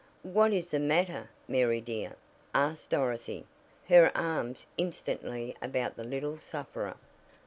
"What 0.23 0.51
is 0.51 0.69
the 0.69 0.79
matter, 0.79 1.29
Mary 1.47 1.79
dear?" 1.79 2.15
asked 2.55 2.89
Dorothy, 2.89 3.45
her 3.87 4.11
arms 4.17 4.65
instantly 4.75 5.55
about 5.61 5.95
the 5.95 6.03
little 6.03 6.37
sufferer. 6.39 6.95